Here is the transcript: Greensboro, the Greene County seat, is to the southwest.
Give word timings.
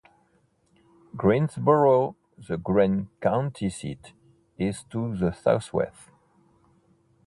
Greensboro, 1.15 2.15
the 2.35 2.57
Greene 2.57 3.09
County 3.21 3.69
seat, 3.69 4.13
is 4.57 4.81
to 4.85 5.15
the 5.15 5.31
southwest. 5.31 6.09